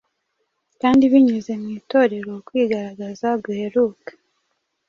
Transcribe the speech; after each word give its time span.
kandi 0.81 1.03
binyuze 1.11 1.51
mu 1.61 1.67
Itorero, 1.79 2.29
ukwigaragaza 2.41 3.27
guheruka 3.43 4.09